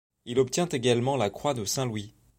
[0.25, 2.15] Il obtient également la croix de Saint-Louis.